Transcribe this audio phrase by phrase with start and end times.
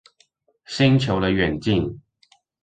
[0.65, 2.01] 星球的遠近